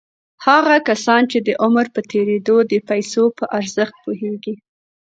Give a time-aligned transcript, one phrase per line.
[0.45, 4.53] هغه کسان چې د عمر په تېرېدو د پيسو په ارزښت پوهېږي.